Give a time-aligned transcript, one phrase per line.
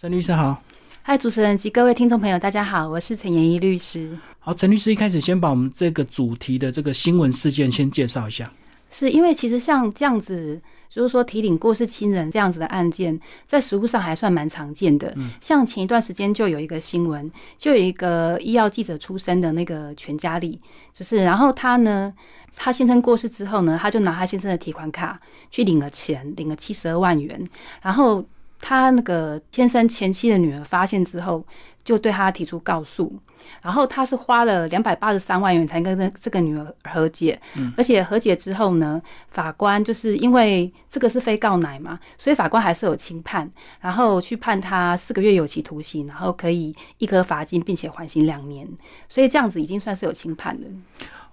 [0.00, 0.62] 陈律师好。
[1.02, 4.16] 嗨，主持人及各位听众朋友，大家好，我是陈延一律师。
[4.38, 8.50] 好，陈律师一开始先把我们这个主题的这个新闻事件先介绍一下。
[8.88, 10.58] 是因为其实像这样子，
[10.88, 15.12] 就是说提领过世亲人这样子的案件，在实务上还算蛮常见的。
[15.18, 20.58] 嗯，像前一段时间就有一个新闻，就有一个医药记者出身的那个全家丽，
[20.94, 22.10] 就是然后他呢，
[22.56, 25.20] 他先生过世之后呢，他就拿他先生的提款卡
[25.50, 27.46] 去领了钱，领了七十二万元，
[27.82, 28.24] 然后。
[28.60, 31.44] 他那个先生前妻的女儿发现之后，
[31.82, 33.12] 就对他提出告诉，
[33.62, 37.40] 然后他是花了两百八十三万元才跟这这个女儿和解，
[37.76, 48.68] 而且和解之后呢，法官就是因为这个是非告乃嘛，所以法官还是有轻判，然后去判他四个月有期徒刑，然后可以一颗罚金，并且缓刑两年，
[49.08, 50.66] 所以这样子已经算是有轻判了。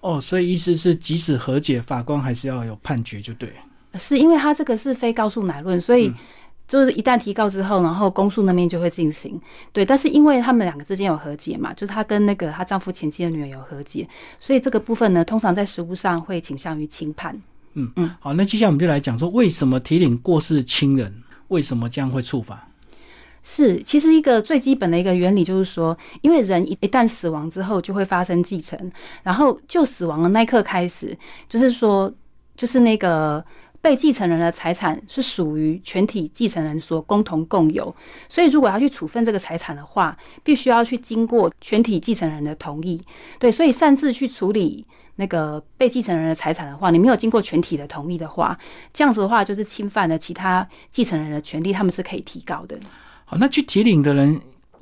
[0.00, 3.52] 哦，所以意思是即使和解，法官还是要有判决就对。
[3.94, 6.10] 是因为他这个是非告诉乃论，所以。
[6.68, 9.40] 就是一旦提告之后，然后公诉那边就会进行，
[9.72, 9.86] 对。
[9.86, 14.06] 但是因为他们两个之间有和解嘛，就是她跟那个她丈夫前妻的女儿有和解，
[14.38, 17.34] 所以这个部分呢，通常在实务上会倾向于轻判。
[17.72, 22.68] 嗯嗯，好，那接下来我们就来讲说，为什么提领过世亲人，为什么这样会触发？
[23.42, 28.78] 是，其实一个最基本的一个原理就是说，因为人一一旦死亡之后，就会发生继承，
[29.22, 31.16] 然后就死亡的那一刻开始，
[31.48, 32.12] 就是说，
[32.54, 33.42] 就是那个。
[33.80, 37.94] 被继承人的财产是属于全体继承人所共同共有，
[38.28, 43.00] 所以如果要去处分这个财产的话，必须要去经过全体继承人的同意。
[43.38, 44.84] 对，所以擅自去处理
[45.16, 48.58] 那个被继承人的财产的话，你没有经过全体的同意的话，
[48.92, 52.78] 这样子的话就是侵犯了其他继承人的权利，他们是可以提高的。
[53.24, 54.40] 好，那去提领的人。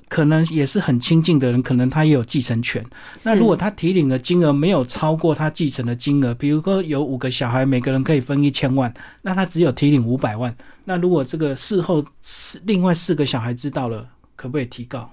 [0.09, 2.85] 可能也是很亲近的人，可能他也有继承权。
[3.25, 10.57] 那如果他提领的金额没有超过他继承的金额，比如说有五个小孩，每个人可以分一千万，那他只有提领五百万。
[10.85, 15.11] 那如果这个事后四另外四个小孩知道了，可不可以提告？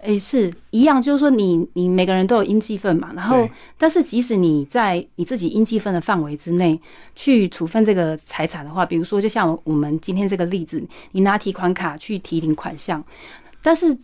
[0.00, 3.10] 诶，是一样，就是说你你每个人都有应继分嘛。
[3.16, 6.78] 然后，但是即使你在你自己应继分的范围之内
[7.14, 13.02] 去处分这个财产的话，比如说就像我们今天这个例子，你拿提款卡去提领款项，
[13.62, 13.96] 但是。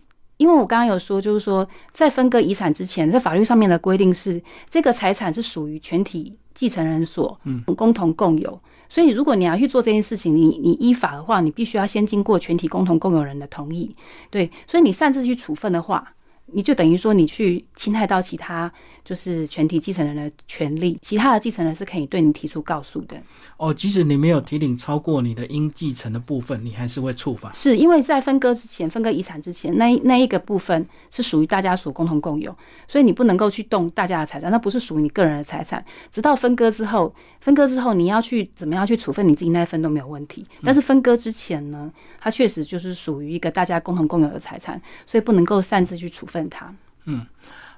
[0.43, 7.39] 因为我刚刚有说，就是说，在分割遗产之前，在法律上面的规定是，这个财产是属于全体继承人所
[7.77, 8.59] 共同共有。
[8.89, 13.95] 所以，如果你要去做这件事情，你你依法的话，你必须要先经过全体共同共有人的同意。
[14.29, 16.13] 对，所以你擅自去处分的话。
[16.53, 18.71] 你就等于说你去侵害到其他
[19.03, 23.17] 就是全体继承人的权利，其他的继承人是可以对你提出告诉的。
[23.57, 27.51] 哦，即使你没有提领超过你的应继承的部分，你还是会触发。
[27.53, 32.55] 是因为在分割之前，分割遗产之前，那那一个部分是属于大家所共同共有，
[32.87, 35.83] 所以你不能够去动大家的财产，那不是属于你个人的财产。
[36.11, 40.45] 直到分割之后，分割之后你要去怎么样去处分你自己那一份都没有问题。
[40.63, 46.42] 但是分割之前呢，它确实就是属于一个大家共同共有的财产，所以不能够擅自去处分。
[46.49, 46.73] 他
[47.05, 47.25] 嗯，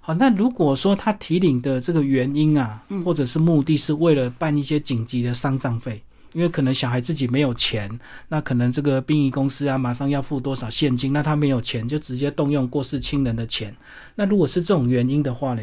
[0.01, 6.03] 好，那如果说他提领的这个原因啊，或者是目的是为了办一些紧急的丧葬费，
[6.33, 7.89] 因为可能小孩自己没有钱，
[8.27, 13.75] 那可能这个殡仪公司啊马上要付多少现金，那他没有钱就直接动用过世亲人的钱。
[14.13, 15.61] 那如果是这种原因的话呢？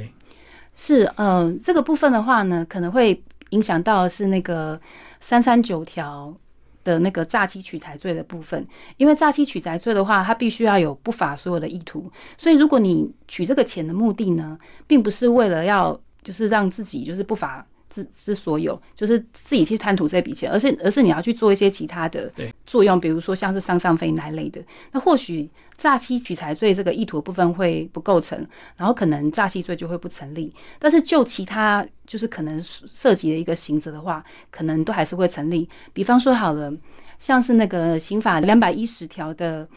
[0.74, 4.80] 是，呃，这个部分的话呢，可能会影响到是那个
[5.20, 6.34] 三三九条。
[6.84, 8.66] 的那个诈欺取财罪的部分，
[8.96, 17.66] 因为诈欺取财罪的话，它必须要有不法所有的意图，所以如果你取这个钱的目的呢，并不是为了要就是让自己就是不法。
[17.92, 22.32] 之之所有，就是自己去贪图这笔钱，而是而是你要去做一些其他的
[22.64, 24.60] 作用，比如说像是丧葬费那类的，
[24.92, 28.44] 那或许诈欺取财罪这个意图部分会不构成，
[28.76, 30.52] 然后可能诈欺罪就会不成立。
[30.78, 35.68] 但是就其他就是可能涉及的一个刑责的话，可能都还是会成立。
[35.92, 36.72] 比方说好了，
[37.18, 39.68] 像是那个刑法两百一十条的。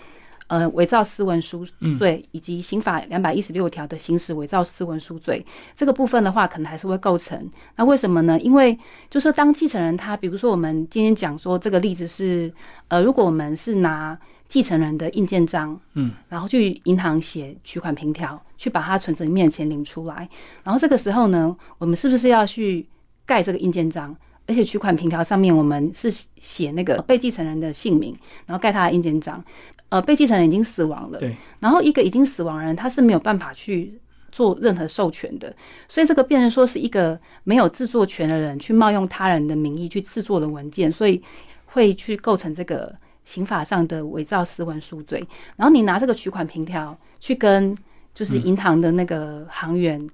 [0.47, 1.65] 呃，伪造私文书
[1.97, 5.43] 罪以及刑法两百一十六条的刑事伪造私文书罪，
[5.75, 7.49] 这个部分的话，可能还是会构成。
[7.75, 8.39] 那为什么呢？
[8.39, 8.77] 因为
[9.09, 12.53] 就说当继承人他，比如说我们今天讲说这个例子是，
[12.89, 14.17] 呃，如果我们是拿
[14.47, 20.29] 继承人的印鉴章，嗯，然后去银行写取款凭条，去把他存折里面的钱领出来，
[20.63, 22.87] 然后这个时候呢，我们是不是要去
[23.25, 24.15] 盖这个印鉴章？
[24.47, 26.09] 而且取款凭条上面我们是
[26.39, 28.15] 写那个被继承人的姓名，
[28.45, 29.43] 然后盖他的印鉴章。
[29.89, 31.35] 呃，被继承人已经死亡了，对。
[31.59, 33.99] 然后一个已经死亡人，他是没有办法去
[34.31, 35.55] 做任何授权的，
[35.87, 41.21] 所以这个变成说是一个没有制作权的人去冒用他人的名义去制作的文件，所以
[41.67, 42.93] 会去构成这个
[43.25, 45.23] 刑法上的伪造私文书罪。
[45.55, 47.77] 然后你拿这个取款凭条去跟
[48.13, 50.09] 就是银行的那个行员，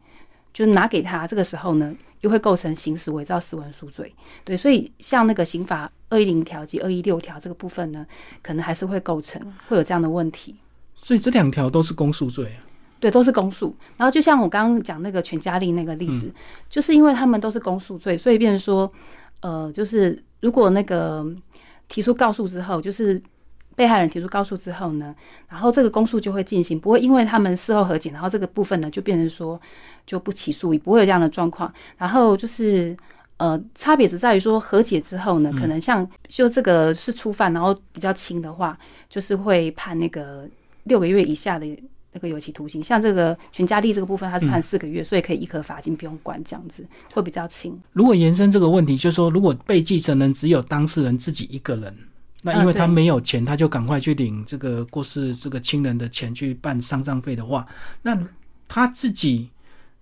[0.54, 1.96] 就拿给他，这个时候呢？
[2.22, 4.14] 又会构成行使伪造私文书罪，
[4.44, 8.06] 对，所以像那个刑法二一零条及二一六条这个部分呢，
[8.42, 10.56] 可能还是会构成会有这样的问题。
[11.04, 12.62] 所以这两条都是公诉罪啊。
[13.00, 13.76] 对，都是公诉。
[13.98, 16.32] 然后就像我刚刚讲那个全家利那个例子，
[16.70, 18.92] 就是因为他们都是公诉罪，所以变成说，
[19.40, 21.26] 呃，就是如果那个
[21.88, 23.20] 提出告诉之后，就是
[23.82, 25.16] 被害人提出告诉之后呢，
[25.50, 29.60] 然后这个公诉就会进行，不会因为他们事后和解，然后这个部分呢就变成说
[30.06, 31.74] 就不起诉，也不会有这样的状况。
[31.98, 32.96] 然后就是
[33.38, 38.78] 呃，差别只在于说和解之后呢，可能像就这个是初犯，然后比较轻的话，
[39.10, 40.48] 就是会判那个
[40.84, 41.66] 六个月以下的。
[42.14, 47.80] 那个有期徒刑，像这个全家利这个部分，他是判四个月，所以可以一颗罚金，不用管，这样子会比较轻。
[47.94, 51.98] 如果延伸这个问题，就是说，如果被继承人只有当事人自己一个人，
[52.42, 57.66] 那因为他没有钱，他就赶快去领这个过世这个亲人的钱去办丧葬费的话，
[58.02, 58.18] 那
[58.68, 59.50] 他自己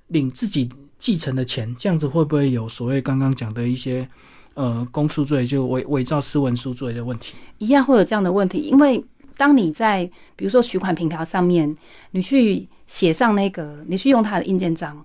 [0.07, 4.07] 领自己继承的钱，这样子会不会有所谓刚刚讲的一些
[4.53, 7.33] 呃公诉罪，就伪伪造私文书罪的问题？
[7.57, 9.03] 一样会有这样的问题，因为。
[9.38, 10.03] 当你在
[10.35, 11.74] 比如说取款凭条上面，
[12.12, 15.01] 你去写上那个，你去用他的印鉴章，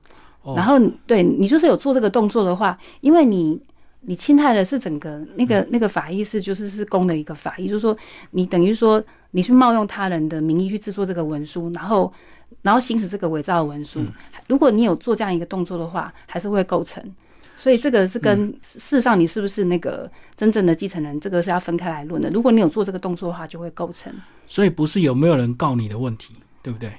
[0.56, 0.76] 然后
[1.06, 3.56] 对你就是有做这个动作的话，因为你
[4.06, 7.96] 你侵害的是整个那个那个法医是就是是公的一个法医，就是说
[8.30, 12.12] 你等于说你去冒用他人的名义去制作这个文书，然后
[12.62, 14.00] 然后行使这个伪造文书，
[14.46, 17.02] 如果你有做这样一个动作的话，还是会构成。
[17.56, 22.28] 所以这个是跟事实上你是不是那个真正的继承人，这个是要分开来论的。
[22.30, 24.12] 如果你有做这个动作的话，就会构成。
[24.46, 26.92] 所以不是有没有人告你的问题，对不对？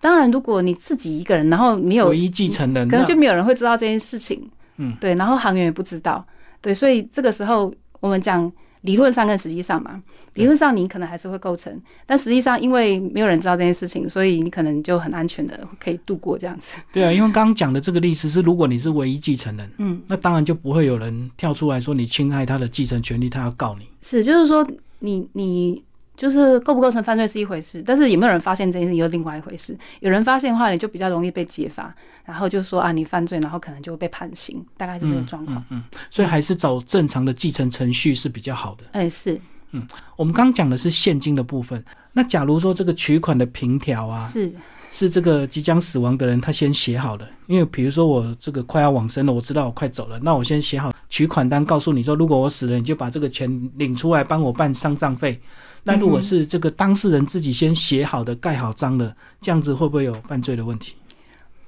[0.00, 4.48] 当然，如果你自己一个人，然后没有唯一继承人，可能就没有人会知道这件事情。
[4.80, 5.14] 嗯，对。
[5.14, 6.26] 然后行员也不知道，
[6.60, 6.74] 对。
[6.74, 8.50] 所以这个时候我们讲
[8.80, 10.02] 理论上跟实际上嘛。
[10.34, 16.78] 理论上你可能还是会构成，但实际上因为没有人知道这件事情，所以你可能就很安全的可以度过这样子。
[16.92, 23.86] 对啊，因为刚刚讲的这个例子是，如果你是唯一继承人，嗯，那当然就不会有人跳出来说你侵害他的继承权利，他要告你。
[24.02, 24.66] 是，就是说
[25.00, 25.84] 你你。
[26.20, 29.74] 就是构不构成犯罪是一回事，但是有没有人发现这件事又另外一回事。
[30.00, 31.94] 有人发现的话，你就比较容易被揭发，
[32.26, 35.64] 然后就说啊你犯罪，然后可能就会被判刑，大概是这个状况。
[35.70, 38.84] 嗯，所以还是走正常的继承程序是比较好的。
[38.92, 39.40] 哎，是。
[39.70, 39.82] 嗯，
[40.14, 41.82] 我们刚讲的是现金的部分。
[42.12, 44.52] 那假如说这个取款的凭条啊，是
[44.90, 55.40] 是这个即将死亡的人他先写好的，因为比如说我这个快要往生了，我知道我快走了，那我先写好取款单，告诉你说，如果我死了，你就把这个钱领出来帮我办丧葬费。
[55.82, 60.94] 那如果是这个当事人自己先写好的、盖好章的，这样子会不会有犯罪的问题？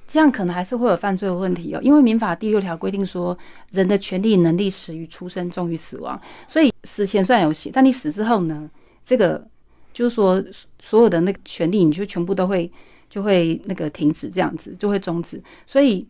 [0.05, 3.35] 这样可能还是会有犯罪的问题哦，因为民法第六条规定说，
[3.71, 6.19] 人的权利能力始于出生，终于死亡。
[6.47, 8.69] 所以死前虽然有写，但你死之后呢，
[9.03, 9.43] 这个
[9.93, 10.43] 就是说
[10.79, 12.71] 所有的那个权利，你就全部都会
[13.09, 15.41] 就会那个停止，这样子就会终止。
[15.65, 16.05] 所以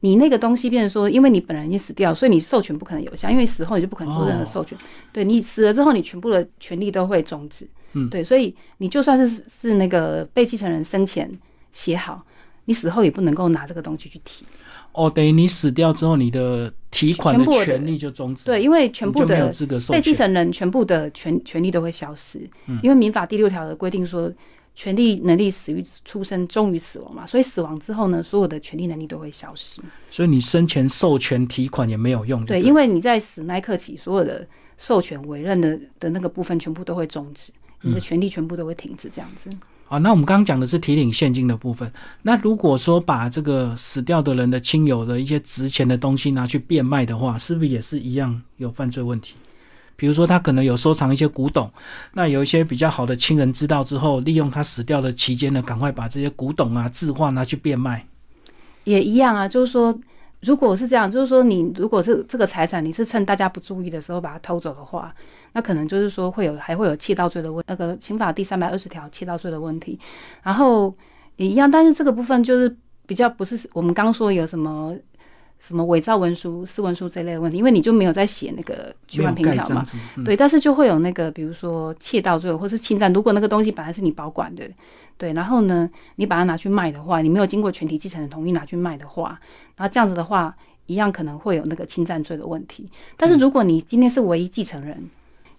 [0.00, 4.76] 你那个东西，变成说，因为你本人已经死掉，所以你授权不可能有效，因为死后你就不可能做任何授权。
[5.12, 7.68] 对你死了之后，你全部的权利都会终止。
[7.94, 11.30] 嗯，对，所以你就算是是那个被继承人生前
[11.72, 12.24] 写好。
[12.66, 14.44] 你死后也不能够拿这个东西去提
[14.92, 18.44] 哦，等于你死掉之后，你的提款的权利就终止。
[18.44, 19.50] 对，因为全部的
[19.88, 22.38] 被继承人全部的权权利都会消失。
[22.66, 24.30] 嗯，因为民法第六条的规定说，
[24.78, 29.82] 权利能力死于出生，终于死亡嘛，所以死亡之后呢，所有的权利能力都会消失。
[30.08, 32.44] 所以你生前授权提款也没有用。
[32.44, 34.46] 对，因为你在死那一刻起，所有的
[34.76, 37.50] 授权委任的的那个部分全部都会终止，
[37.82, 39.50] 你的权利全部都会停止，这样子。
[39.88, 41.92] 啊，那我们刚刚讲的是提领现金的部分。
[42.22, 49.34] 那如果说把这个死掉的人的亲友的一些值钱的东西拿去变卖的话，是不是也是一样有犯罪问题？
[49.98, 51.68] 比如说他可能有收藏一些古董，
[52.12, 58.06] 那有一些比较好的亲人知道之后，利用他死掉的期间呢，赶快把这些古董啊、字画拿去变卖，
[58.84, 59.48] 也一样啊。
[59.48, 59.92] 就是说，
[60.42, 65.12] 如果是这样，就是说你如果是这个财产，你是趁大家不注意的时候把它偷走的话。
[65.54, 69.98] 那可能就是说会有还会有窃盗罪的问，那个刑法第三百二十条窃盗罪的问题，
[70.44, 70.94] 然后
[71.36, 74.94] 也一样，但是这个部分就是比较不是我们刚说有什么
[75.58, 79.84] 什么伪造文书、私文书这类的问题，因为你就没有在写那个取款凭条嘛，
[80.24, 84.64] 对，但是就会有那个比如说窃盗罪或是侵占，如果那个东西本来是你保管的，
[85.16, 89.38] 对，然后呢你把它拿去卖的话，你没有经过全体继承人同意拿去卖的话，
[89.76, 90.54] 然后这样子的话，
[90.86, 92.88] 一样可能会有那个侵占罪的问题。
[93.16, 95.10] 但是如果你今天是唯一继承人，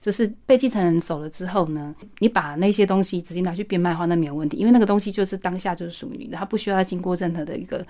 [0.01, 7.85] 就是被继承人走了之后呢，你把那些东西直接拿去变卖的话，那没有问题，因为那个东西就是当下就是属于你的，它不需要经过任何的一个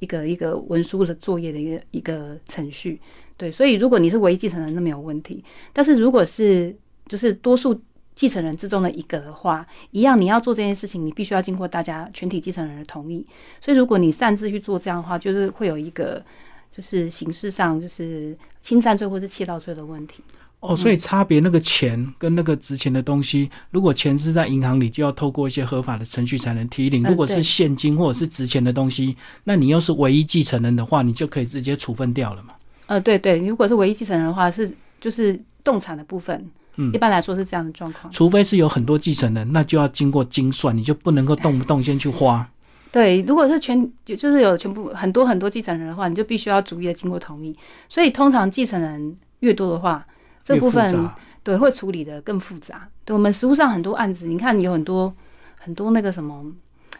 [0.00, 3.00] 一个一个文书的作业的一个一个程序。
[3.36, 5.44] 对，所以如果你是唯一继承人，那没有问题。
[5.72, 6.74] 但是如果是
[7.06, 7.80] 就是多数
[8.14, 13.26] 继承人之中的一个的话，一样你要做这件事情，你必须要经过大家全体继承人的同意。
[13.60, 16.22] 所以如果你擅自去做这样的话，就是会有一个
[16.70, 20.22] 就是形式上就是侵占罪或是窃盗罪的问题。
[20.62, 32.50] 哦，所以差别那个钱跟那个值钱的东西，如果钱是在银行里，就要透过一些合法的程序才能提领；嗯如果是现金或者是值钱的东西，那你又是唯一继承人的话，你就可以直接处分掉了嘛。
[32.86, 38.12] 呃，对对，如果是唯一继承人的话，是就是动产的部分，嗯一般来说是这样的状况。
[38.12, 42.48] 除非是有很多继承人，那就要经过精算，你就不能够动不动先去花。
[42.92, 47.52] 对，如果是全就就是有全部很多很多继承人的话，你就必须要逐一的经过同意。
[47.88, 50.06] 所以通常继承人越多的话，
[50.44, 51.10] 这部分
[51.42, 52.88] 对会处理的更复杂。
[53.04, 55.12] 对我们实务上很多案子，你看有很多
[55.58, 56.44] 很多那个什么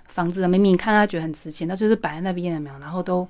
[0.07, 3.27] 房子啊，明明看他觉得很值钱，他就是摆在那边有没有，然后都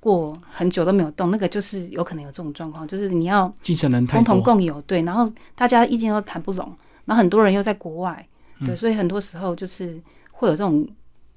[0.00, 6.72] 过很久都没有动，那个就是有可能有这种状况，就是你要继承人共同，共有，对，然后大家意见都谈不拢，
[7.04, 8.26] 然后很多人又在国外，
[8.60, 8.76] 对，嗯。
[8.76, 10.00] 所以很多时候就是
[10.32, 10.86] 会有这种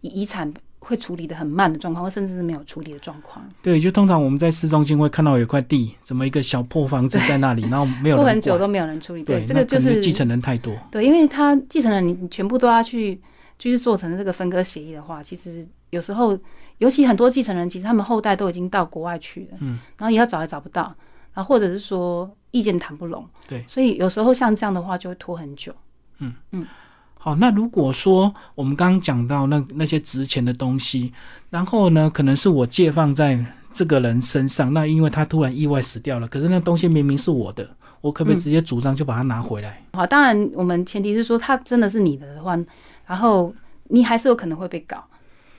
[0.02, 0.52] 遗遗产
[0.90, 10.76] 会处理的很慢的状况，或甚至是没有处理的状况，对，就通常我们在市中心会看到有一块地，怎么一个小破房子在那里， 然后没有人过很久都没有人处理，对，这个就是继承人太多。
[10.90, 13.22] 对，因为他继承人你你全部都要去
[13.60, 16.36] 就是做成这个分割协议的话，其实有时候
[16.80, 20.92] 尤其很多继承人，其实他们后代都已经到国外去了，嗯，然后也要找也找不到，
[21.36, 25.72] 然后或者是说意见谈不拢，对，所以有时候像这样的话就会拖很久。
[27.22, 31.12] 好，那如果说我们刚刚讲到那那些值钱的东西，
[31.50, 39.84] 然后呢，可能是我借放在这个人身上，那因为他突然意外死掉了，可是那东西明明是我的，我可不可以嗯直接主张就把它拿回来？
[39.92, 42.58] 好，当然我们前提是说他真的是你的的话，
[43.06, 43.54] 然后
[43.90, 45.04] 你还是有可能会被告。